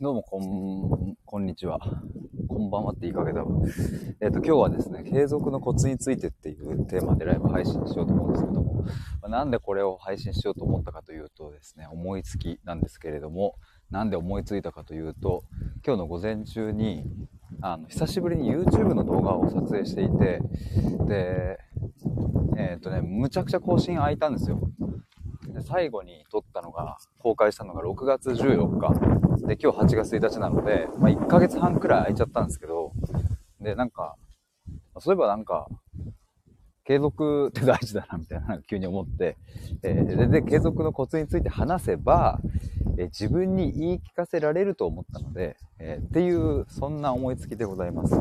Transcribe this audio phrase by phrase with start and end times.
[0.00, 1.80] どうもこん、こんにちは。
[2.46, 3.48] こんばんはって言いかけたわ。
[4.22, 8.92] えっ、と、今日はですね、継続のコツについてっていうテーマでライブ配信しようと思うんですけども、ま
[9.24, 13.56] あなんでこれを配信しようと思ったかというとですね、思いつきなんですけれども、
[13.90, 15.42] なんで思いついたかというと、
[15.84, 17.02] 今日の午前中に、
[17.60, 20.40] あの、久しぶりに YouTube の動画を撮影していて、
[21.08, 21.58] で、
[22.56, 24.60] えっ、とね、むちゃくちゃ更新空いたんですよ。
[25.58, 29.46] で最後に撮ったのが、公開したのが6月14日。
[29.46, 32.92] で、今日8月1日なので、まあ、1ヶ月半くらい空いちゃったんですけど、
[33.60, 34.16] で、なんか、
[34.98, 35.68] そういえばなんか、
[36.84, 39.36] 継続って大事だな、みたいな、なんか急に思って、
[39.82, 42.40] えーで、継続のコツについて話せば、
[42.96, 48.14] えー自分に言い聞かせられると思ったので、えーっていう、そんな思いつきでございます。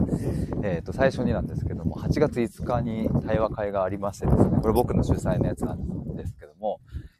[0.63, 6.76] えっ、と、最初になんですけども、8月5日に対話会がありましてですね、これ僕の主催のやつなんですけども、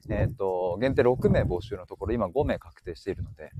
[0.10, 3.52] えっ、と、限定6名募集のところ、今5名確定しているので、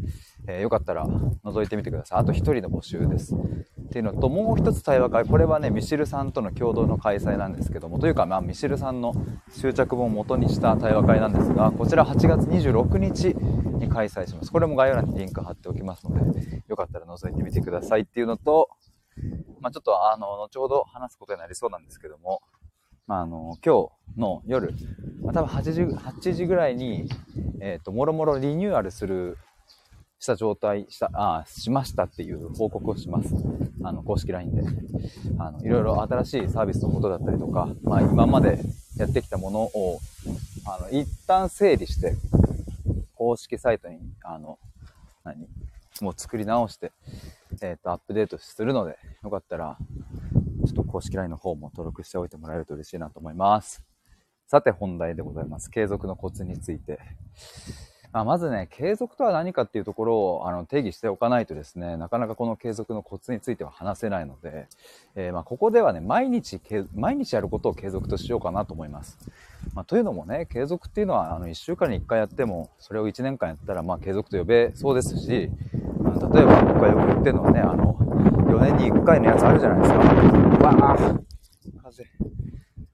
[0.48, 2.20] えーよかったら覗いてみてください。
[2.20, 3.36] あと1人の募集です。
[3.88, 9.14] っていうのと、もう一つ対話会、これはね、ミシルさんとの共同の開催なんですけども、というか、まあ、ミシルさんの
[9.50, 13.36] 執着本を元にした対話会なんですが、こちら8月26日
[13.78, 14.52] に開催します。
[14.52, 18.70] これも概要欄にリンク貼っておきますので、よかったら覗いてみてくださいっていうのと、
[19.62, 22.42] まあ、ちょっとあの、後ほど話すことになりそうなんですけども、
[23.08, 24.74] まあ、あの、今日の夜、
[25.24, 27.10] まあ、多分8時、8時ぐらいに、
[27.62, 29.38] えっ、と、もろもろリニューアルする、
[30.20, 33.34] した状態、した、あしましたっていう報告をします。
[33.84, 34.64] あの、公式 LINE で。
[35.38, 38.60] あの、いろいろ新しいサービスのことだったりとか、まあ、今まで
[38.98, 40.00] やってきたものを、
[40.66, 42.16] あの、一旦整理して、
[43.16, 44.60] 公式サイトに、あの、
[45.24, 45.48] 何
[46.02, 46.92] もう作り直して、
[47.62, 49.78] えっ、と、アップデートするので、よかったら、
[50.68, 53.84] ちょっと公式 LINE の方も登録しておいてもらえると嬉しいなと思います。
[54.48, 55.70] さて本題でございます。
[55.70, 57.00] 継続のコツについて。
[58.14, 64.68] まあ、まずね、継続とは何かっていうところをあの定義しておかないとですね、なかなかこの継続のコツについては話せないので、
[65.16, 66.60] えーまあここではね、毎日、
[66.96, 69.18] 毎日やることを継続としようかなと思います。
[69.74, 75.50] まあ、というのもね、継続っていうのは、あの、1週間に1回やっても、それを1年間やったら、まあ継続と呼べそうですし、
[76.00, 78.07] まあ例えば僕がよく言ってるのはね、あの、
[78.48, 80.00] 4年に1回のやつあるじゃないですか。
[80.00, 80.98] わあ
[81.84, 82.06] 風。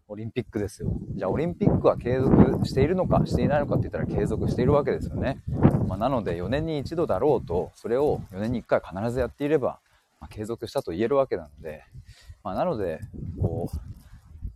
[0.07, 0.91] オリンピックですよ。
[1.15, 5.41] じゃあ、オリンピックは継続しているのか、していないのかって言ったら継続しているわけですよね。
[5.87, 9.79] まあ、なので、4年に一度だろうと、それを4年に1回必ずやっていれば、
[10.19, 11.83] まあ、継続したと言えるわけなので、
[12.43, 12.99] まあ、なので、
[13.41, 14.02] こう、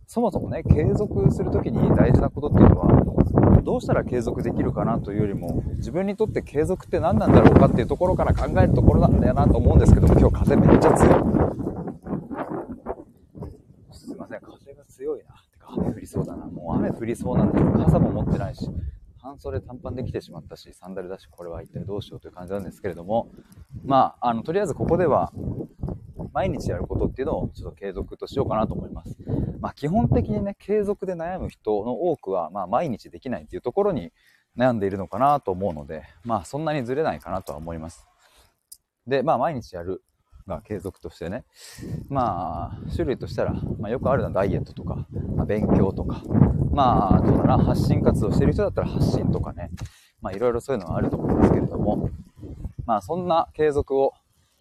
[0.08, 11.12] そもそもね、継続するときに大事なことっていうのは、どうしたら継続できるかなというよりも、自分にとって継続って何なんだろうかっていうところから考えるところなんだよなと思うんですけども、今日風めっちゃ強い。
[13.92, 15.24] すいません、風が強いな。
[15.52, 16.46] てか雨降りそうだな。
[16.46, 18.66] もう雨降りそうなんで、傘も持ってないし、
[19.18, 23.28] 半袖短パンで来てしまったし、サンダルだし、これは一体どうしようという感じなんですけれども、
[23.84, 25.34] まあ、あの、とりあえずここでは、
[26.38, 29.16] 毎日やることっていうのをちょっと継続としようかなと思います。
[29.58, 34.12] まあ、基本的にね、継続で悩む人の多くは、まあ、毎日できないっていうところに
[34.56, 38.06] 悩んでいるのかなと思うので、まあ、そんなにずれないかなとは思います。
[39.04, 40.04] で、まあ、毎日やる
[40.46, 41.44] が継続としてね、
[42.08, 46.22] まあ、種類としたら、まあ、よくあるのはダイエットとか、まあ、勉強とか、
[46.70, 49.72] まあ、どうだな、発信活動してる人だったら発信とかね、
[50.20, 52.10] まあ、いろいろそういうのはあると思うんですけれども、
[52.86, 54.12] まあ、そんな継続を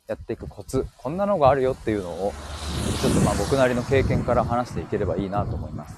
[0.07, 2.33] やっていくコツ、こんなのがあるよっていうのを、
[3.01, 5.97] ちょっとまあ僕なりの経験から話していければいいなと思います。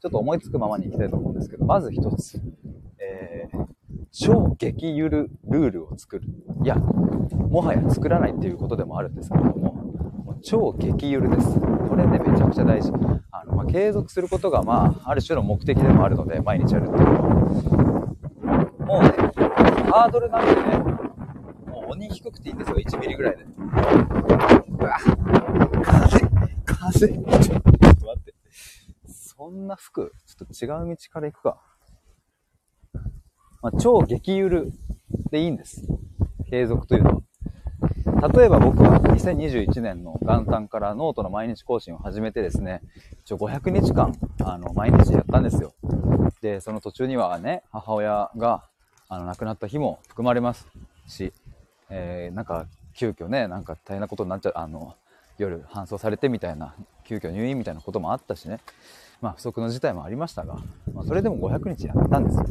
[0.00, 2.42] ちょっと思いつくままにいきたいと思うんですけど、まず一つ、
[3.00, 3.66] えー、
[4.10, 6.24] 超激ゆるルールを作る。
[6.64, 9.72] いや、もはや作らないっていうことでもあるんですけれども、
[10.24, 11.60] もう超激ゆるです。
[11.60, 12.90] これね、めちゃくちゃ大事。
[13.30, 17.20] あの、まあ、継続することが、まあ、ある種の目的でもあるので、毎日やるっていうのは。
[18.84, 19.10] もうね、
[19.92, 20.91] ハードルなんてね、
[21.92, 23.44] 鬼低くていいんですよ、1ミリぐらいで。
[23.44, 24.98] うわ
[25.84, 26.20] 風、
[26.64, 28.34] 風、ちょっと待って。
[29.06, 31.60] そんな服、ちょっと違う道から行くか。
[33.60, 34.72] まあ、超激ゆる
[35.30, 35.86] でいいんです。
[36.48, 37.22] 継続というの
[38.20, 38.28] は。
[38.34, 42.80] 例えば僕は2021年の元旦からノートの毎日更新を始めてですね、
[43.24, 45.74] 一応500日間、あの、毎日やったんですよ。
[46.40, 48.64] で、その途中にはね、母親が、
[49.08, 50.66] あの、亡くなった日も含まれます
[51.06, 51.34] し、
[51.94, 54.94] えー、なんか、急遽ね、なんか大変なことになっちゃう、あの、
[55.36, 56.74] 夜搬送されてみたいな、
[57.04, 58.60] 急遽入院みたいなこともあったしね、
[59.20, 60.56] まあ不測の事態もありましたが、
[60.94, 62.44] まあそれでも500日やったんですよ。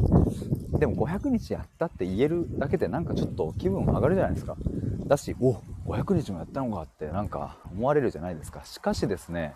[0.80, 4.56] でも500日やったって言えるだけでなんかちょっと気分上がるじゃないですか。
[5.08, 5.54] だし、お
[5.86, 8.64] 500日もやったのかってなんか思われるじゃないですか。
[8.64, 9.56] しかしですね、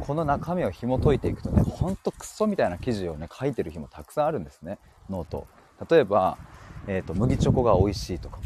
[0.00, 4.78] この中身を紐解いていくとね、ほんとクソみたいな記事をね、書いてる日もたくさんあるんですね、
[5.10, 5.46] ノート。
[5.90, 6.38] 例えば、
[6.86, 8.38] えっ、と、麦チョコが美味しいとか、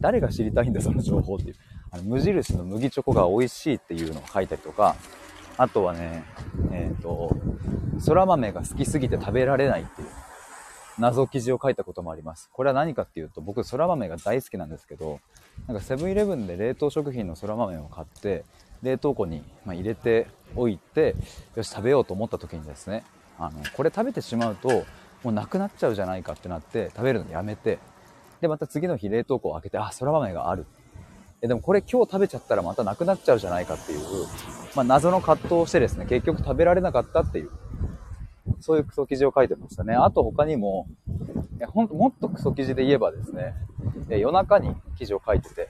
[0.00, 1.56] 誰が知りたいんだその情報っていう。
[1.90, 4.96] あの無印の麦チョコが美味しいっていうのを書いたりとか、
[5.58, 6.24] あとはね、
[6.72, 7.36] えっ、ー、と、
[8.06, 10.08] 空豆が好きすぎて食べられないっていう
[10.98, 12.48] 謎記事を書いたこともあります。
[12.52, 15.20] これは何かっていうと、僕空豆が大好きなんですけど、
[15.66, 18.44] なんかセブンイレブンで冷凍食品の空豆を買って、
[18.82, 20.26] 冷凍庫に入れて
[20.56, 21.14] おいて、
[21.54, 23.04] よし食べようと思った時にですね、
[23.38, 24.84] あの、これ食べてしまうと、
[25.24, 27.78] もうなくなっちゃうじゃないかってなって食べるのやめて、
[28.40, 30.66] で、また次の日冷凍庫を開けて、あ、空豆がある。
[31.42, 34.00] え、でもこれ今日食べちゃったらまたなくなっちゃうじゃないかっていう、
[34.74, 37.50] まあ、謎の葛藤をしてですね、結局食べられなかったっていう、
[38.60, 39.94] そういうクソ記事を書いてましたね。
[39.94, 40.86] あと他にも、
[41.60, 43.54] えほんともっとクソ記事で言えばですね、
[44.08, 45.68] え夜中に記事を書いてて、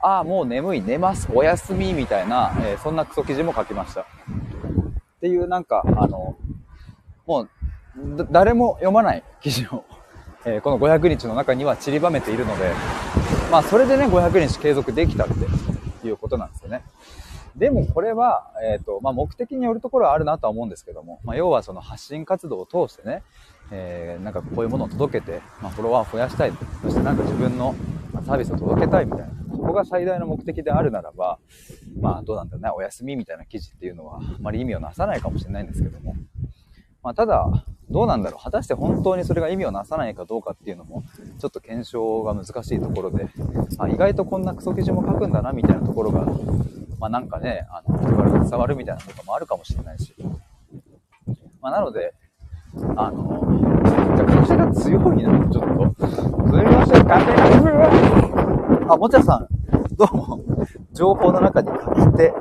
[0.00, 4.00] ああ、もう眠い、寝ます、おやすみ、みたいな、え、そんなクソ記事も書きました。
[4.00, 4.04] っ
[5.20, 6.36] ていうなんか、あの、
[7.24, 7.50] もう、
[8.30, 9.84] 誰も読まない記事を、
[10.44, 12.72] えー、この500日の中には散りばめているので、
[13.50, 15.28] まあ、それでね、500日継続できたっ
[16.00, 16.82] ていうことなんですよね。
[17.56, 23.22] でもこれは、えっ、ー、と、まあ、目的によるところはあるなとは思うんですけども、まあ、要はその発信活動を通してね、
[23.70, 26.52] えー、なんかこういうものを届けて、まあ、フォロワーを増やしたい。
[26.82, 27.74] そしてなんか自分の
[28.24, 29.26] サービスを届けたいみたいな。
[29.52, 31.38] ここが最大の目的であるならば、
[32.00, 36.16] まあどうなんだろうね、お休みみたいな記事っていうのは、あまり意味をなさないかもしれないんですけども。
[37.02, 41.02] まあただ、どうなんだろう果たして本当にそれが意味をなさないかどうかっていうのも、
[41.38, 43.28] ちょっと検証が難しいところで、
[43.78, 46.24] あ意外とこんなクソ記事も書くんだなみたいなところが、
[46.98, 50.14] まあなんかね、あの、手軽に伝わるみたいなこともあるかもしれないし。
[51.60, 52.14] まあなので、
[52.96, 56.06] あの、めちゃ風が強いな、ちょっと。
[56.06, 56.22] す
[56.52, 58.92] みません、風が。
[58.94, 59.48] あ、もちゃさん、
[59.96, 60.40] どうも。
[60.92, 62.32] 情報の中に書き手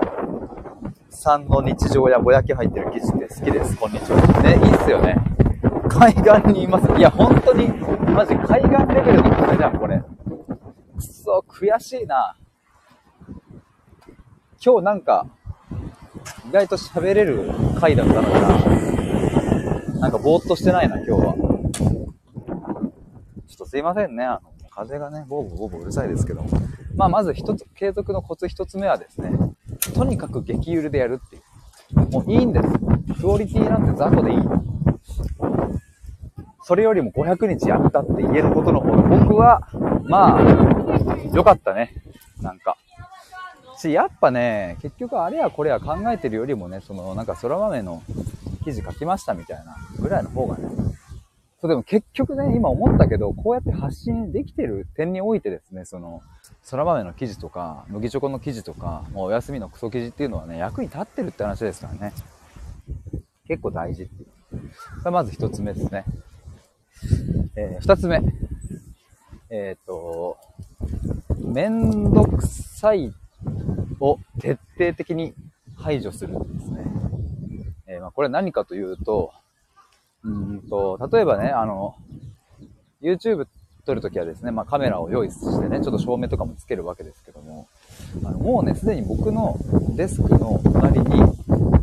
[1.11, 3.75] さんの日常やぼやき入ってる記事って好きです。
[3.75, 4.17] こんにちは。
[4.41, 5.17] ね、いいっすよね。
[5.89, 6.89] 海岸にいます。
[6.97, 10.01] いや、本当に、マジ海岸レベルの風じゃん、これ。
[10.95, 12.37] くそ、悔しいな。
[14.63, 15.27] 今日なんか、
[16.47, 19.99] 意外と喋れる回だったのかな。
[19.99, 21.33] なんかぼーっとしてないな、今日は。
[23.47, 24.23] ちょっとすいませんね。
[24.23, 26.49] あの、風がね、ボーボーボーボーうるさいですけども。
[26.95, 29.31] まあ、まず一つ、継続のコツ一つ目はですね、
[29.93, 31.41] とにかく激ゆるでやるっていう。
[32.11, 32.67] もういいんです。
[33.19, 34.37] クオリティなんて雑魚でいい。
[36.63, 39.67] それよりも500日やったって言えることの方が僕は、
[40.03, 41.93] まあ、良かったね。
[42.41, 42.77] なんか。
[43.77, 48.03] し、やっぱね、結局あれやこれや考えてるよりもね、その、なんか空豆の
[48.63, 50.69] 記事書きましたみたいなぐらいの方がね。
[51.59, 56.21] そうでも結局ね、今思ったけど、こうやって発信できてる点においてですね、その、
[56.69, 62.13] 空豆の記事とか、麦チョコの記事とか、もうお休みのクソ記事っていうのはね、役に立ってるって話ですからね。
[63.47, 65.11] 結構大事っていう。
[65.11, 66.05] まず一つ目ですね。
[67.55, 68.21] えー、二つ目。
[69.49, 70.37] えっ、ー、と、
[71.37, 73.13] めんどくさい
[73.99, 75.33] を徹底的に
[75.75, 76.85] 排除するんですね。
[77.87, 79.33] えー、まあ、これ何かというと、
[80.23, 81.95] うんと、例えばね、あの、
[83.01, 83.60] YouTube って
[83.91, 87.67] 撮るときはですね、まあ、カメラを用意してね、ちょっと照明とかもつけるわけですけども、
[88.23, 89.57] あのもうね、すでに僕の
[89.97, 91.21] デスクの隣に、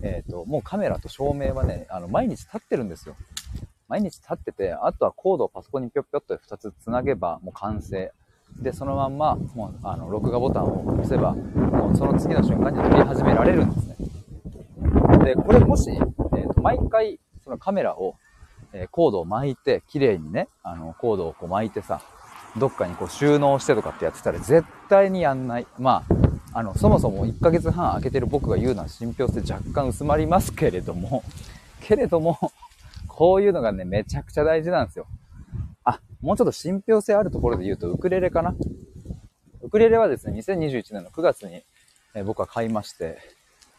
[0.03, 3.15] えっ、ー、と、もうカメラと照明はね、あの、毎日立ってるんですよ。
[3.89, 8.11] 毎日立ってて、あとはコードをパソコンにぴょぴょっと2つ繋げばもう完成。
[8.63, 13.97] で、そのまんま、もう、あの、録画ボタンを押せば、もうその次の瞬間に撮り始められるんですね。
[15.25, 18.15] で、これもし、えっ、ー、と、毎回、そのカメラを、
[18.73, 22.01] えー、コードを巻いて、綺麗にね、あの、コードをこう巻いてさ、
[22.57, 25.67] どっかにこう収納してとかってやってたら絶対にやんない。
[25.79, 26.05] ま
[26.53, 31.23] あ、あの、そもそも1ヶ月半空けてる僕が言うのは信憑性若干薄まりますけれども、
[31.81, 32.39] けれども、
[33.07, 35.07] こういうのがね、めちゃくちゃ大事なんですよ。
[35.85, 38.55] あ、もうちょっと信憑性あるところで言うと、ウクレレかな。
[39.63, 41.63] ウクレレはですね、2021年の9月に、
[42.15, 43.19] え僕は買いまして、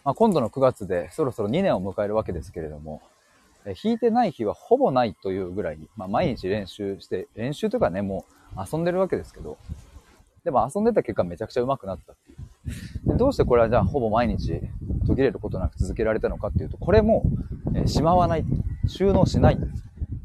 [0.04, 3.02] まあ、今度の9月でそろそろ2年を迎えるわけですけれども、
[3.66, 8.26] 弾いてない日はほぼないというぐらい、まあ、毎日練習して、練習というかね、も
[8.56, 9.58] う遊んでるわけですけど、
[10.44, 13.12] でも遊んでた結果めちゃくちゃ上手くなったっていう。
[13.12, 14.62] でどうしてこれはじゃあほぼ毎日
[15.06, 17.24] 途切れることなく続けられたのかっていうと、これも、
[17.76, 18.46] えー、しまわない。
[18.88, 19.84] 収納しないんです。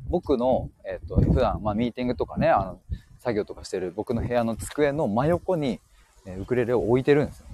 [0.09, 2.81] 僕の、えっ、ー、と、普段、まあ、ミーティングとかね、あの、
[3.19, 5.81] 作業とかしてる僕の部屋の机の真横に、
[6.27, 7.47] えー、ウクレレを置いてるんですよ。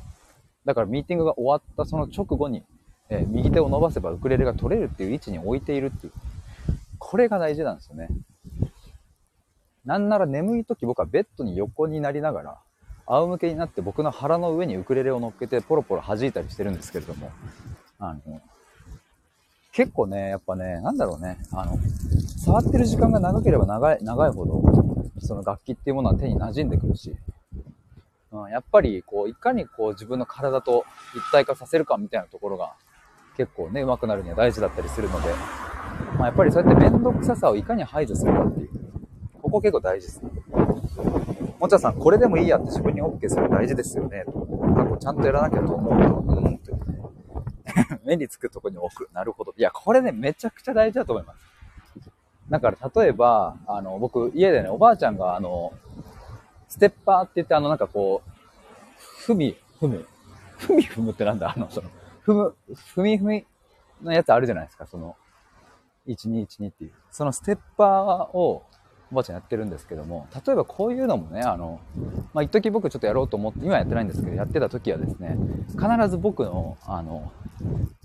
[0.64, 2.64] だからミーティングが終わったその直後に、
[3.10, 6.12] え、右手を伸ばせばウクレレが取れるっていう位置に置いているっていう。
[6.98, 8.08] これが大事なんですよね。
[9.84, 12.58] なんなら眠い時僕はベッドに横になりながら、
[13.06, 17.32] 仰向けになって僕の腹の上にウクレレを乗っけてポロポロ弾いたりしてるんですけれども、
[17.98, 18.40] あの、
[19.72, 21.78] 結構ね、やっぱね、なんだろうね、あの、
[22.44, 24.62] 触ってる時間が長ければ長い、長いほど、
[25.18, 27.16] その楽器っていうものは手に馴染んでくるし、
[28.30, 30.84] うん、やっぱり、こう、いかにこう自分の体と
[31.16, 32.74] 一体化させるかみたいなところが
[33.36, 35.28] 結構ね、上手くなるには大事だったりするので、
[36.18, 38.68] まあ、やっぱりそうやって面倒くささをいかに排除するかっていう、
[39.42, 40.30] ここ結構大事ですね。
[41.58, 44.24] もちゃさん、これでもいいやって自分に OK する大事ですよね。
[44.74, 46.34] 過去ちゃんとやらなきゃと思うと。
[46.34, 46.72] うん、と
[48.04, 49.08] 目につくとこに置く。
[49.12, 49.52] なるほど。
[49.56, 51.38] いや、これね、めちゃくちゃ大事だと思います。
[52.48, 55.72] だから、例えば、あの、僕、家でね、おばあちゃんが、あの、
[56.68, 58.30] ステッパーって言って、あの、なんかこう、
[58.98, 60.04] ふみ、ふむ。
[60.58, 61.52] ふみふむってなんだ？
[61.54, 61.88] あの、その、
[62.22, 63.46] ふむ、ふみふみ
[64.02, 65.16] のやつあるじゃないですか、その、
[66.06, 66.92] 1212っていう。
[67.10, 68.64] そのステッパーを、
[69.12, 71.80] おばあちゃんやってるんですけども、例えばこういうのもね、あの、
[72.32, 75.36] まあ、一時僕ちょっとやろうと思って、今やってないんですけど、やってた時はですね、
[75.70, 77.32] 必ず僕の、あの、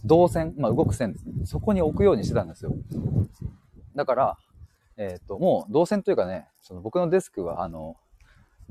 [0.03, 2.74] 動線、まあ、動く線ですね、そこに置くようにしてたんですよ。
[3.95, 4.38] だから、
[4.98, 7.98] えっ、ー、と、もう動線というかね、その僕のデスクは、あの、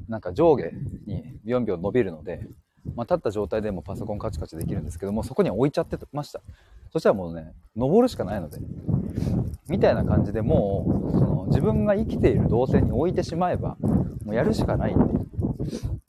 [0.08, 0.70] なんか上下
[1.06, 2.46] にビヨンビヨン伸びるので、
[2.96, 6.40] まあ、立った状態でもパソコンカチカチできるんですけども、そこに置いちゃってました。
[6.92, 8.58] そしたらもうね、登るしかないので、
[9.68, 13.76] みたいな感じでもう、その自分が生きている動線に置いてしまえば、
[14.24, 15.26] もうやるしかないっていう。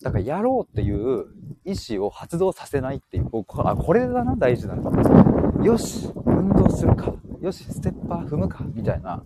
[0.02, 1.26] だからやろうっていう
[1.64, 5.64] 意志を発動させないっていう、あ、これだな、大事なの。
[5.64, 7.14] よし、運動するか。
[7.42, 8.64] よし、ステッパー踏むか。
[8.74, 9.24] みたいな、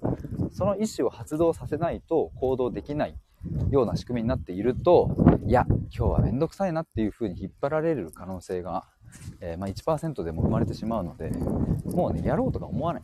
[0.52, 3.16] その意志を発動させないと行動できない
[3.72, 5.16] ような仕組みになっていると、
[5.46, 8.86] いや、今日はめんどくさいなっていう風に引っ張られる可能性が、
[9.42, 11.32] えー、まあ、1%でも生まれてしまうので、
[11.86, 13.04] もうね、やろうとか思わない。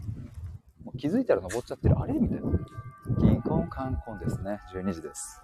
[0.84, 1.98] もう気づいたら登っちゃってる。
[2.00, 2.14] あれ？
[2.14, 2.46] みたいな。
[3.20, 4.60] 銀行カンコンですね。
[4.74, 5.42] 12時です。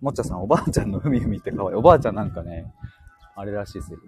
[0.00, 1.74] もっちゃさん、おばあちゃんのふみふみって可愛い。
[1.74, 2.72] おばあちゃんなんかね、
[3.36, 3.98] あれらしいですよ。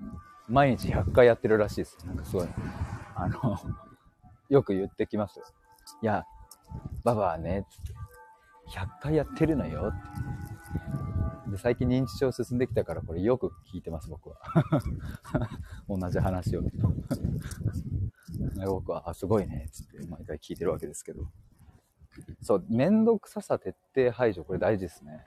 [0.49, 1.99] 毎日100回やってるらしいです。
[2.06, 2.49] なんかすごい。
[3.14, 3.58] あの、
[4.49, 5.40] よく言ってきます。
[6.02, 6.25] いや、
[7.02, 8.03] ババはね、つって。
[8.68, 11.50] 100回やってるのよって。
[11.50, 14.37] で、最近認知症進んできたからこれよく聞いてます、僕は。
[15.88, 16.62] 同じ話を。
[18.66, 21.26] 僕は、あ、すごいね、つって毎回聞いてるわけですけど。
[22.42, 25.26] そう、めんどくささ徹底排除、これ大事ですね。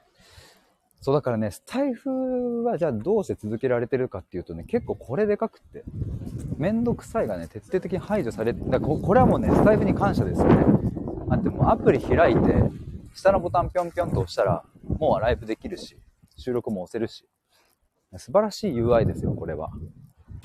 [1.00, 5.84] そう、だからね、スタイフはじゃあどうして続けられてるかっていうとね、結構これでかくって、
[6.58, 10.65] めんどくさいがね、徹底的に排除されて、ここれはもうね、スタイフに感謝ですよね。
[11.29, 12.87] だってもうアプリ開いて、
[13.17, 14.63] 下のボタンぴょんぴょんと押したら、
[15.00, 15.97] もうライブできるし、
[16.38, 17.25] 収録も押せるし、
[18.15, 19.71] 素晴らしい UI ですよ、これは。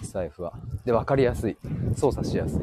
[0.02, 0.54] 財布は。
[0.86, 1.56] で、分かりやすい。
[1.94, 2.60] 操作しやすい。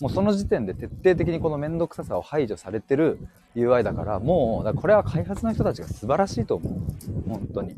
[0.00, 3.20] もうその時点で徹底的にこのめんどくささを排除されてる
[3.54, 7.28] UI だから、もう、だこれは開発の人たちが素晴らしいと思う。
[7.28, 7.76] 本当に。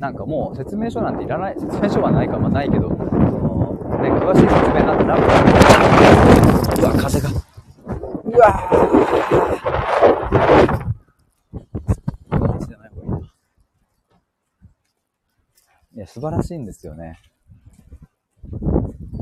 [0.00, 1.60] なんかもう説明書なんていらない。
[1.60, 2.98] 説明書はないか、まあないけど、その、
[4.02, 5.20] ね、詳しい説明なんてなく
[6.82, 7.30] うわ、風が。
[8.24, 9.75] うわ
[15.96, 17.18] いや、素晴らしいんですよね。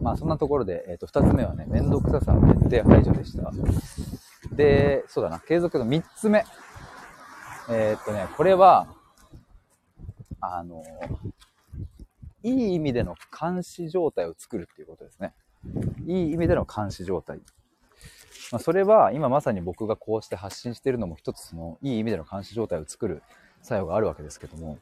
[0.03, 3.53] まあそんなところで、えっ、ー、と、二つ目はね、めんどくささの徹底排除でした。
[4.53, 6.45] で、そうだな、継続の三つ目。
[7.71, 8.89] えー、っとね、これは、
[10.41, 10.83] あの、
[12.43, 15.33] いい意味での監視状態を作るっていうことですね。
[16.07, 17.41] いい意味での監視状態。
[18.53, 23.23] まあ、それは今まさに僕がこうして発信しているのも一つそのいい意味での監視状態を作る
[23.63, 24.79] 作用があるわけですけども、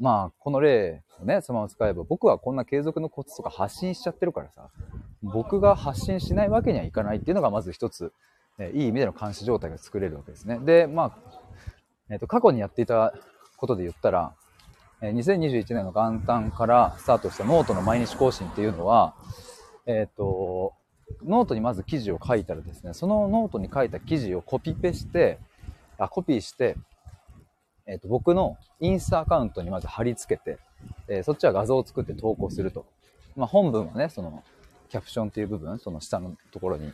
[0.00, 4.70] まあ、この例をね、そのまま使えば、僕はこんな継続のコツとか発信しちゃってるからさ、
[5.22, 8.12] 僕が発信しないわけにはいかないっていうのがまず一つ、
[8.58, 10.58] えいい意味での監視状態が作れるわけですね。
[10.58, 11.12] で、まあ、
[12.08, 13.12] えっ、ー、と、過去にやっていた
[13.58, 14.34] ことで言ったら、
[15.02, 19.14] え2021年の元旦からスタートしたノートの毎日更新っていうのは、
[19.86, 20.72] えっ、ー、と、
[21.24, 25.38] ノートにまず記事を書いたらですね、そのノートに書いた記事をコピペして、
[25.98, 26.76] あ、コピーして、
[27.86, 30.58] えっ、ー、と、僕のインスタアカウントにまず貼り付けて、
[31.08, 32.86] えー、そっちは画像を作って投稿すると。
[33.36, 34.42] まあ、本文はね、その、
[34.88, 36.92] キャプションっていう部分、その下のところに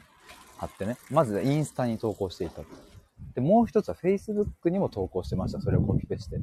[0.58, 2.66] 貼ってね、まずインスタに投稿していたと。
[3.34, 5.60] で、もう一つは Facebook にも投稿してました。
[5.60, 6.36] それをコピペして。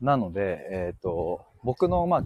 [0.00, 2.24] なので、えっ、ー、と、僕の、まあ、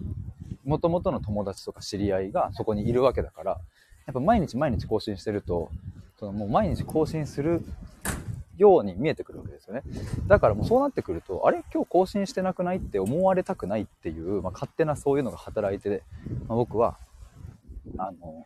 [0.63, 3.61] 元々の友達とか知り合いがそこにいるわけだから、
[4.05, 5.71] やっぱ毎日毎日更新してると、
[6.19, 7.63] そのもう毎日更新する
[8.57, 9.83] ように見えてくるわけですよね。
[10.27, 16.03] だからもうそうなってくると、あれ今日更新してなくないって思われたくないっていう、まあ、勝手なそういうのが働いて、
[16.47, 16.97] まあ、僕は、
[17.97, 18.45] あの、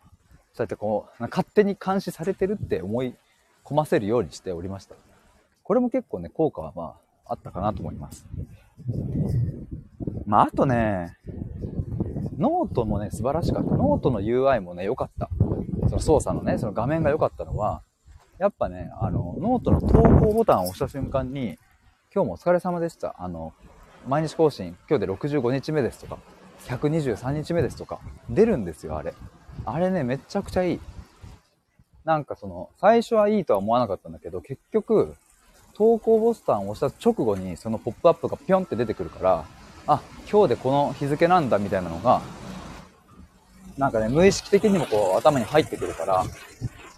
[0.53, 3.13] そうやってこう、勝手に監視されてるって思い
[3.63, 4.95] 込ませるようにしておりました。
[5.63, 8.25] これも結構ね、効果はまあ、あったかなと思います。
[10.25, 11.17] まあ、あとね、
[12.39, 13.75] ノートもね、素晴らしかった。
[13.75, 15.29] ノートの UI もね、良かった。
[15.89, 17.81] その操作のね、その画面が良かったのは、
[18.37, 21.59] やっぱね、あの、ノートの投稿ボタンを押した瞬間に、
[22.15, 23.15] 今日もお疲れ様でした。
[23.19, 23.53] あの、
[24.07, 26.17] 毎日更新、今日で65日目ですとか、
[26.67, 29.13] 123日目ですとか、出るんですよ、あれ。
[29.65, 30.79] あれね、めちゃくちゃいい。
[32.05, 35.15] なんかその、最初はいいとは思わなかったんだけど、結局、
[35.73, 39.45] 投稿ボタンを押した直後にそのポップアップがピョンって出てくるから、
[39.91, 42.21] あ、今日でこの日付なんだみたいなのが、
[43.75, 46.23] なんかね、無意識的にもこう頭に入ってくるから、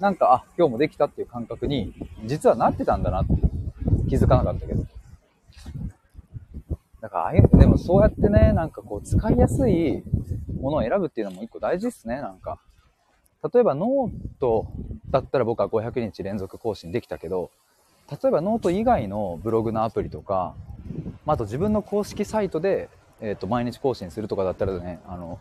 [0.02, 1.94] なんか、あ、今日もできたっていう感覚に、
[2.26, 3.34] 実はなってたんだなって
[4.10, 4.84] 気づかなかったけど。
[7.00, 10.04] だから、ああいう、でもそうやってね、なんかこう、使いやすい
[10.60, 12.60] ものを選ぶっていうのも一個大事っすね、なんか。
[13.54, 14.68] 例えばノート
[15.12, 17.52] だったら僕は500日連続更新できたけど、
[18.12, 20.54] 例えばノート以外のブログのアプリとか、
[21.26, 22.90] まあと自分の公式サイトで、
[23.22, 25.40] え、ー、と、毎日更新するとかだったらね、あの、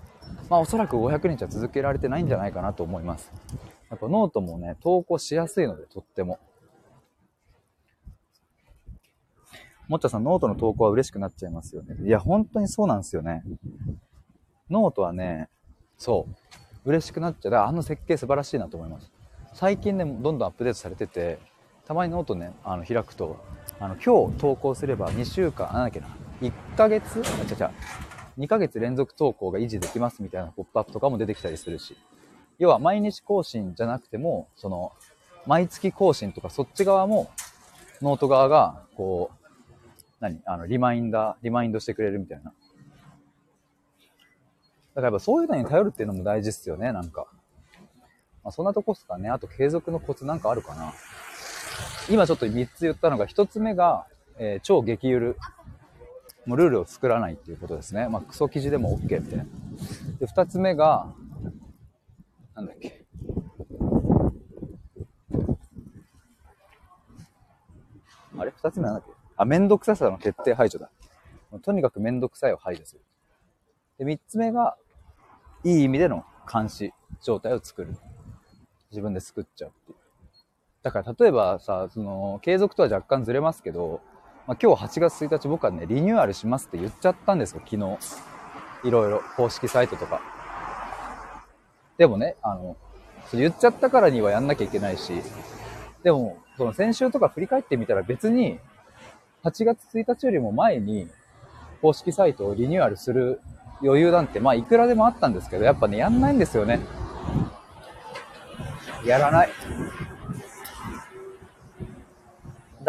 [0.49, 3.33] まあおそらく500日は続けられてないんじゃないかなと思います。
[3.91, 6.39] やっぱノートもね、投稿しやすいので、とっても。
[9.89, 11.97] もっちゃさん、ノートの投稿は嬉しくなっちゃいますよね。
[12.05, 13.43] いや、本当にそうなんですよね。
[14.69, 15.49] ノートはね、
[15.97, 16.29] そ
[16.85, 17.51] う、嬉しくなっちゃう。
[17.51, 19.11] だからあの設計素晴らしいなと思います。
[19.55, 21.41] 最近ね、どんどんアップデートされてて、
[21.87, 23.37] たまにノートね、あの開くと、
[23.79, 26.09] あの、今日投稿すれば2週間、なんだっけな、
[26.41, 27.71] 1ヶ月あ、違う違う。
[28.39, 31.97] 2ヶ月連続投稿が維持できますみたいなポップアップとかも出てきたりするし。
[32.59, 34.93] 要は毎日更新じゃなくても、その、
[35.47, 37.31] 毎月更新とかそっち側も、
[38.03, 39.37] ノート側が、こう、
[40.21, 42.45] 何あの、リマインダー、リマインドしてくれるみたいな。
[42.45, 42.57] だか
[44.97, 47.27] らやっぱそういうのに頼るっていうのも大事っすよね、なんか。
[48.43, 49.31] まあ、そんなとこっすかね。
[49.31, 50.93] あと継続のコツなんかあるかな。
[52.11, 54.07] 今ちょっと3つ言ったのが、1つ目が、
[54.39, 55.37] えー、超激ゆる。
[56.47, 58.09] もうルールを作らないっていうことですね。
[58.09, 59.45] まあ、クソ記事でも OK みたいな。
[60.19, 61.13] で、2つ目が、
[62.55, 63.05] なんだっけ。
[68.39, 68.53] あれ？
[68.57, 69.13] 二つ目なんだっけ？
[69.37, 70.91] あ、めんどくささの徹底排除だ。
[71.63, 73.03] とにかくめんどくさいを排除する。
[73.99, 74.77] で、三つ目が、
[75.63, 77.95] いい意味での監視状態を作る。
[78.91, 79.99] 自分で作っちゃうっていう。
[80.83, 84.01] だから例えばさ、その、継続とは若干ずれますけど、
[84.47, 87.99] まあ、今日8月1日僕はね、リニューアルしますって言っちゃったんですよ、昨日。
[88.85, 90.23] いろいろ、公式サイトとか。
[91.99, 92.77] でもね、あの、
[93.33, 95.13] 言っちゃったからにはやんなきゃいけないし、
[96.03, 98.59] でも、その先週とか振り返ってみたら別に、
[99.45, 101.09] 8月1日よりも前に、
[101.83, 103.41] 公式サイトをリニューアルする
[103.83, 106.81] 余裕なんて、まあ、いくらでもあったんですけど、やっぱね、やんないんですよね。
[109.05, 109.51] やらない。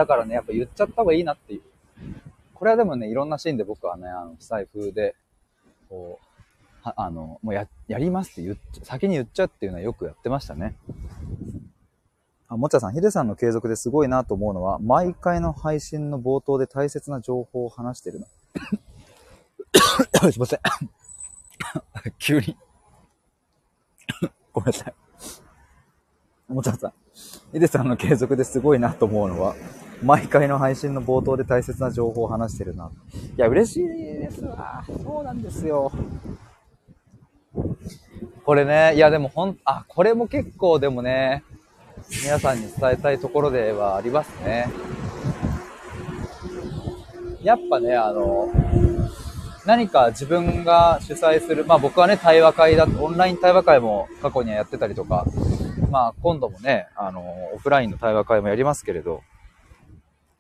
[0.01, 1.61] だからね、やっぱ言っちゃった方がいいなっていう。
[2.55, 5.15] これはでもね、いろんなシーンで僕はね、あの、財布で、
[5.89, 6.25] こう、
[6.83, 10.75] あの、もうや、やりますって言っ先に言っちゃうっていうのはよくやってましたね。
[12.47, 18.25] あ、もちゃさん、ヒデさんの継続ですごいなと思うのは、毎回の配信の冒頭で大切な情報を話してるの。
[20.31, 20.59] すいません。
[22.17, 22.57] 急に
[24.51, 24.93] ごめんなさい。
[26.51, 26.93] もちゃさん、
[27.53, 29.55] ヒデさんの継続ですごいなと思うのは、
[30.03, 32.91] 毎回の配信の冒頭で大切な情報を話してるな。
[33.37, 34.83] いや、嬉しいですわ。
[35.03, 35.91] そうなんですよ。
[38.43, 41.43] これね、いやでもほん、あ、これも結構でもね、
[42.23, 44.67] 皆さんに伝えたいところではありますね。
[47.43, 48.49] やっぱね、あの、
[49.65, 55.25] 何か自分が主催する、まあ僕はね、対話会だ、オンライン対話会も過去にはやってたりとか、
[55.91, 57.21] まあ今度もね、あの、
[57.53, 59.21] オフラインの対話会もやりますけれど、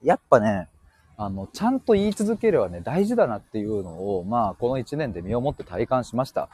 [0.03, 0.67] やっぱね、
[1.17, 6.49] あの、ちゃんと言い続けるはね、大事だなっていうのを、まあこの1年で身をもって体感しました。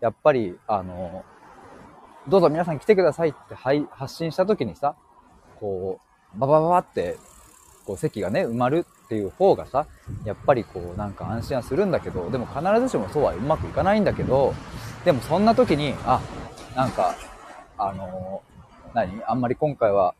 [0.00, 1.24] やっぱり、あの、
[2.28, 4.96] どうぞ皆さん来てくださいってはい発信した時にさ、
[5.60, 6.00] こ
[6.34, 7.16] う、ババババって、
[7.86, 9.86] こう席がね、埋まるっていう方がさ、
[10.24, 14.54] やっぱりこうなんか安心はするんだけど、でも必ずしもそうはうまくいかないんだけど、
[15.04, 16.20] でもそんな時に、あ、
[16.74, 17.14] なんか、
[17.78, 18.42] あの
[18.92, 19.22] 何？
[19.26, 20.14] あんまり今回は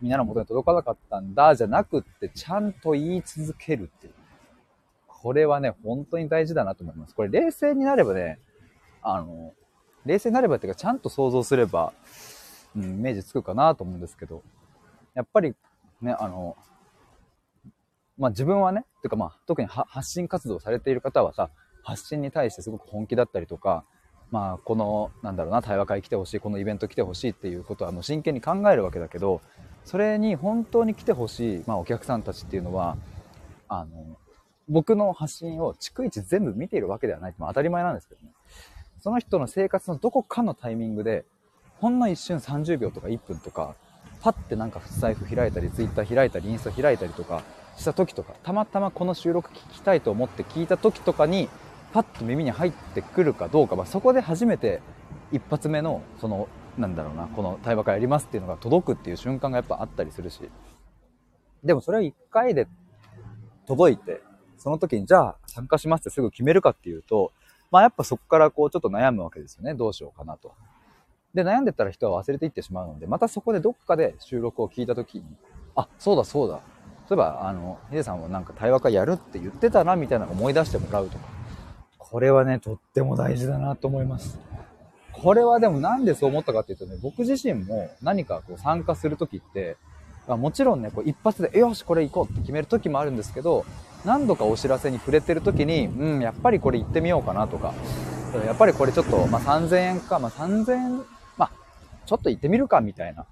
[0.00, 4.14] みんなの元に届かなかったんだ、じゃなくって、ちゃんと言い続けるっていう。
[5.06, 7.14] これはね、本当に大事だなと思います。
[7.14, 8.38] これ冷静になればね、
[9.02, 9.52] あの、
[10.06, 11.92] 冷静になればっていうか、ちゃんと想像すれば、
[12.74, 14.42] うん、イメージつくかなと思うんですけど、
[15.14, 15.54] やっぱり
[16.00, 16.56] ね、あの、
[18.16, 21.50] まあ自分はね、ていうかまあ特に発信活動されている方はさ、
[21.82, 23.84] 発信に対してすごく本気だったりとか、
[24.30, 29.40] まあこの、なんだろうな、対話会来てほしい、このイベント来てほしいっていうことはもう真剣に考えるわけだけど、
[29.84, 32.96] それに本当に来てほしい、まあお客さんたちっていうのは、
[33.68, 34.16] あの、
[34.68, 37.34] 僕の発信を逐一全部見ているわけではない。
[37.38, 38.32] まあ当たり前なんですけどね。
[39.00, 41.24] その人の生活のどこかのタイミングで、
[41.78, 43.74] ほんの一瞬30秒とか1分とか、
[44.20, 47.42] パッてなんか財布開いたり、ツイッター開いたり、インスタ開いたりとか
[47.76, 51.48] した時とか、たまたまこの収録聞きたいと思って聞いた時とかに、
[51.92, 54.80] パッと耳に入ってくるかどうか、まあ、そこで初めて
[55.32, 56.48] 一発目の、その、
[56.78, 60.48] なんだろうな、この対話会やりますっていうのが届くっていう瞬間がやっぱあったりするし。
[61.64, 62.66] でもそれは一回で
[63.66, 64.22] 届いて、
[64.56, 67.32] その時にじゃあ参加しますってすぐ決めるかっていうと、
[67.70, 69.74] まあやっぱそこからこうちょっと悩むわけですよね。
[69.74, 70.54] どうしようかなと。
[71.34, 75.24] で、悩んでたら人は忘れていってしまうので、またそこでどっかで収録を聞いた時に、
[75.76, 76.60] あ、そうだそうだ。
[77.08, 81.39] そういえば、あの、ヒデさんはなんか対話会やるって言ってたな、みたいなのを思い出してもらうとか。
[82.10, 84.38] これはね、とっても大事だなと思います。
[85.12, 89.76] これはでもなんでそう思ったかっていうとね、僕自身も何かこう参加するときって、
[90.26, 93.64] もちろんね、こう一発で、よし、これ行こうって決めるときもあるんですけど、
[94.04, 97.74] 何度かお知らせに触れてるときに、うん、やっぱりこれ行ってみようかなとか、
[98.46, 100.98] やっぱりこれちょっと、まあ、3000円か、まあ、3000円、
[101.36, 101.50] まあ、
[102.06, 103.26] ちょっと行ってみるかみたいな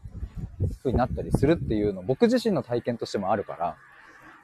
[0.78, 3.76] 風になったりするっていうの、僕自身の体験としてもあるから、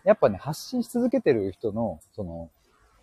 [0.05, 2.51] やっぱね、発信し続けてる人の、その、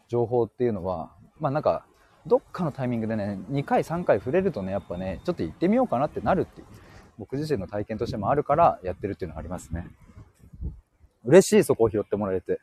[0.07, 1.11] 情報っていうのは、
[1.41, 1.85] まあなんか、
[2.27, 6.67] どっかのタイミングでね、2回3回触れるとね、やっぱね、ちょっと行ってみようかなってなるっていう、
[7.17, 9.87] 僕自身の体験としてもあるからやってるっていうのがありますね。
[11.25, 12.61] 嬉しい、そこを拾ってもらえて。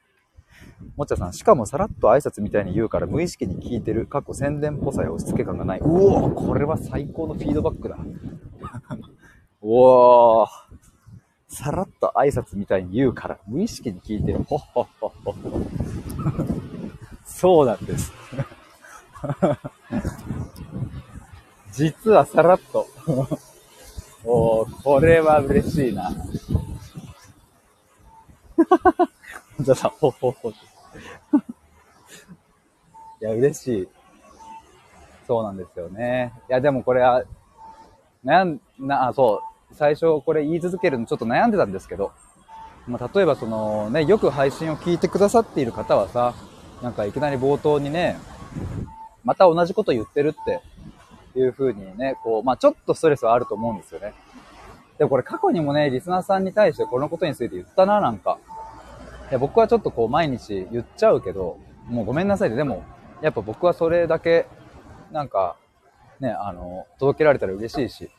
[0.96, 5.80] もっちゃさん、しかもさらっと挨拶みたいに言うから無意識に聞いてる、過去宣伝っぽさや押し付け感がない。
[5.80, 7.98] うおこれは最高のフィードバックだ。
[9.60, 10.48] おー
[11.48, 14.44] さらっと挨拶みたいに言うから無意識に聞いてる。
[14.44, 15.34] ほっほっほっほ。
[17.24, 18.12] そうなんです。
[21.72, 22.86] 実はさらっと。
[24.24, 26.10] おー、これは嬉しいな。
[29.56, 30.50] 本当だ、ほほほ。
[30.50, 30.54] い
[33.20, 33.88] や、嬉しい。
[35.26, 36.32] そうなんですよね。
[36.48, 37.24] いや、でもこれは、
[38.24, 39.74] 悩ん、な、あ、そう。
[39.74, 42.12] 最初これ言い続けるのちょっと悩んでたんですけど、
[42.86, 46.34] まあ、例えばそのね、よく配信を聞いてくださっている方はさ、
[46.82, 48.16] なんかいきなり冒頭にね、
[49.28, 50.62] また同じこと言ってるって
[51.38, 54.14] いう風にね、こう、まあちょっとストレスはあると思うんですよね。
[54.96, 58.38] でもこれ過去にもね、リスナーさんに対してこのことについて言ったな、なんか。
[59.30, 61.58] いや、僕はちょっとこう毎日言っちゃうけど、
[61.90, 62.82] もうごめんなさいで、でも、
[63.20, 64.46] やっぱ僕はそれだけ、
[65.12, 65.56] なんか、
[66.20, 68.10] ね、あの、届けられたら嬉しいし、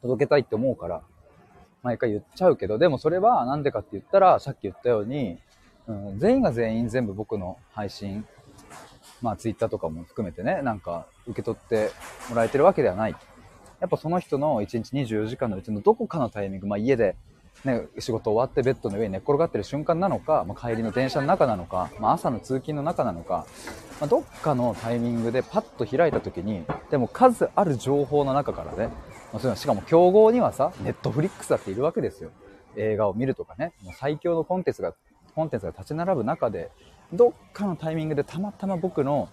[0.00, 1.02] 届けたいって思うから、
[1.82, 5.38] 毎回言っちゃうけど、でもそれはなんでかって言ったら、さっき言ったように、
[5.86, 8.26] うん、全員が全員全部僕の配信、
[9.24, 11.90] まあツイッターとかも含めてね、なんか受け取って
[12.28, 13.16] もらえてるわけではない。
[13.80, 17.16] やっぱその人の1日24時間のうちのどこかのタイミング、まあ家で
[17.64, 23.46] ね、仕事終わってベッドの上に寝っ転がってる瞬間なのか、まあ、帰りの電車の中なのか、まあ、朝の通勤の中なのか、
[24.00, 28.88] まあ、どっかのタイミングでパッと開いた時に、でも数ある情報の中からね、
[29.32, 32.30] まあ、そういうのしかも競合にはさ、ネットフリックスだっているわけですよ。
[32.76, 34.94] 映画を見るとかね、もう最強のコンテンツが、
[35.34, 36.70] コンテンツが立ち並ぶ中で、
[37.12, 39.28] どっかのタイミングでたまたま僕の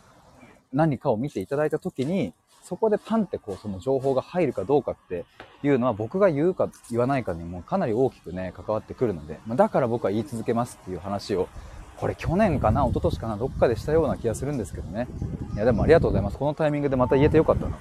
[0.74, 5.26] 何かを見ていただいた時に、そこでパンってこうその情報が入るかどうかって
[5.64, 11.50] いうのは僕が言うか言わないかにもかなり大きくね、関わってくるので、まだから僕は言い続けますっていう話を、
[11.98, 15.08] これ去年かな、一昨年かな、どっかでしたような気がするんですけどね。
[15.56, 16.38] いやでもありがとうございます。
[16.38, 17.78] このタイミングでまた言えてよかったな。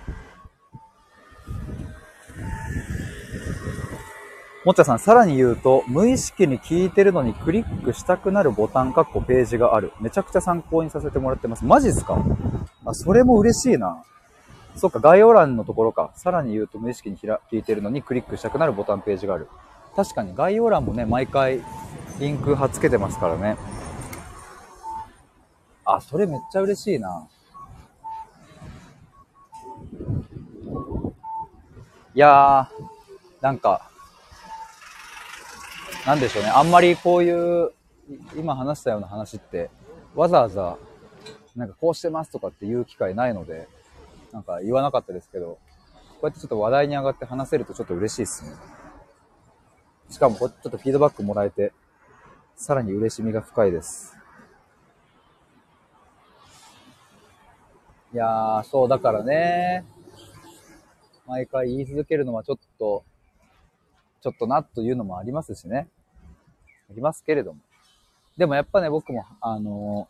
[4.63, 9.93] もっちゃさん、さらに言うと、無意識に聞いてるのにクリックしたくなるボタン、かっこページがある。
[10.01, 11.65] めちゃくちゃ参考にさせてもらってます。
[11.65, 12.23] マジっすか？
[12.85, 14.05] あ、それも嬉しいな。
[14.77, 16.13] そっか、概要欄のところか。
[16.15, 19.49] さらに言うと無意識に聞いてるのにクリックしたくなるボタン、ページがある。
[19.97, 21.63] 確かに概要欄もね、毎回
[22.19, 23.57] リンク貼っつけてますからね。
[25.87, 27.27] あ、それめっちゃ嬉しいな。
[32.15, 33.90] いやー、なんか、
[36.07, 36.51] なんでしょうね。
[36.51, 37.73] あんまりこういう、
[38.37, 39.71] 今話したような話って、
[40.15, 40.79] わざわざ、
[41.55, 43.69] なんかこうしてますとかっていう機会ないので、
[44.33, 45.59] なんか言わなかったですけど、
[46.21, 48.53] こうやってちょっと話題に上がって話せるとちょっと嬉しいですね。
[50.09, 51.73] しかも、ちょっとフィードバックもらえて、
[52.57, 54.17] さらに嬉しみが深いです。
[58.13, 59.85] いやー、そう、だからね、
[61.27, 63.05] 毎回言い続けるのはちょっと、
[64.21, 65.89] ちょっとなというのもありますしね。
[66.91, 67.61] ありますけれども。
[68.37, 70.09] でもやっぱね、僕も、あの、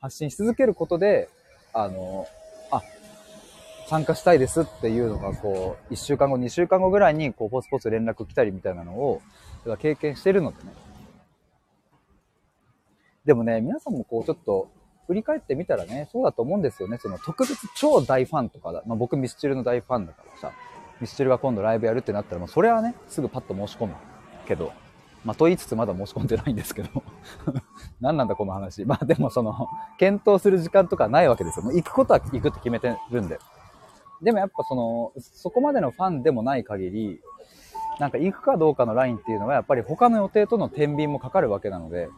[0.00, 1.28] 発信し続けることで、
[1.72, 2.26] あの、
[2.70, 2.82] あ、
[3.88, 9.22] 参加したいですっていうのが、こう、1週間後、2週間後ぐらいに、こう、ポツポツ連絡来たりみたいなのを、
[9.78, 10.72] 経験してるのでね。
[13.24, 14.68] でもね、皆さんもこう、ちょっと、
[15.06, 16.98] 振り返ってみたらね、そうだと思うんですよね。
[16.98, 18.82] その特別超大ファンとかだ。
[18.86, 20.52] まあ、僕ミスチルの大ファンだからさ、
[21.00, 23.94] ミスチルが今度ライブやるってなったら、もうそれはね、すぐパッと申し込む
[24.46, 24.72] けど、
[25.24, 27.02] まあ、と言いつつまだ申し込んでないんですけど
[28.00, 28.84] 何なんだこの話。
[28.84, 31.64] まあでもその、検討する時間とかないわけですよ。
[31.64, 33.38] もう行くことは行くって決めてるんで。
[34.22, 37.20] でもやっぱその、そこまでのファンでもない限り、
[37.98, 42.08] なんか行くかどうかのラインっていうのはやっぱり他の予定との天秤もかかるわけなので、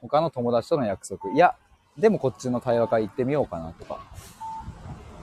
[0.00, 1.54] 他の友達との約束、いや、
[1.98, 4.00] でもこっちの対話会行ってみようかなとか、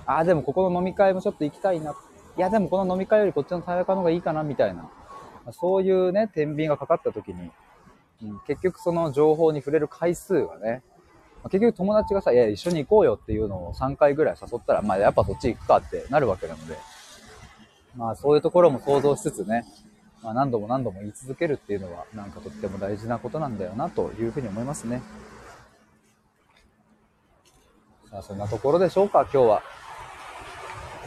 [0.05, 1.95] ああ、でもここの飲み会もちょっと行きたいな。
[2.39, 4.89] いや、でもこの飲み会よりこっちの対話の方がいいかなみたいな、
[5.51, 7.51] そういうね、天秤がかかった時に、
[8.23, 10.81] うん、結局その情報に触れる回数がね、
[11.51, 16.77] 結局友達がさ、いや、一緒に行こうよっていうのを3回ぐらい誘ったら、まあやっぱそっち行くかってなるわけなので、
[17.97, 19.65] まあそういうところも想像しつつね、
[20.23, 25.01] まあ何度も何度も言い続けるっていうのは、なんかとっても大事なことなんだよなというふうに思いますね。
[28.09, 29.63] さあそんなところでしょうか、今日は。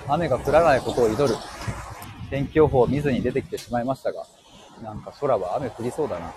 [0.09, 1.35] 雨が降らないことを祈る。
[2.31, 4.25] 天気予報を見ずに出てきてしまいましたが、
[4.83, 6.29] なんか空は雨降りそうだな。
[6.29, 6.31] い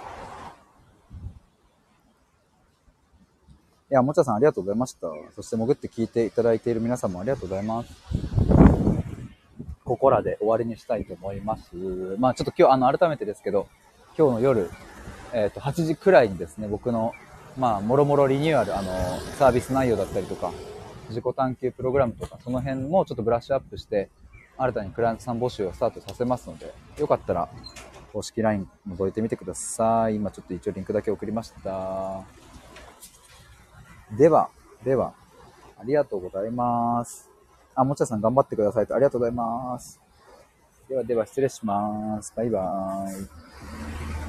[3.92, 5.08] や、もちゃさんありがとうございました。
[5.36, 7.94] そして潜って聞いていただいている皆さんもありがとうございます。
[9.84, 11.76] ここらで終わりにしたいと思います。
[12.20, 13.68] まあちょっと今日、あの、改めてですけど、
[14.18, 14.72] 今日の夜、
[15.34, 17.14] えっ、ー、と、8時くらいにですね、僕の、
[17.58, 18.92] まあ、もろもろリニューアル、あの、
[19.38, 20.52] サービス内容だったりとか、
[21.10, 24.10] 自己探求プログラムとか、その辺もちょっとブラッシュアップして、
[24.58, 27.50] 新たにクライアントさん募集をスタートさせますので、よかったら、
[28.14, 30.16] 公式 LINE 覗いてみてください。
[30.16, 32.22] 今ちょっと一応リンクだけ送りました。
[34.18, 34.50] では、
[34.84, 35.14] では、
[35.78, 37.30] ありがとうございます。
[37.76, 38.96] あ、もちゃさん頑張ってくださいと。
[38.96, 40.00] ありがとうございます。
[40.88, 42.32] ではでは失礼します。
[42.36, 44.25] バイバーイ。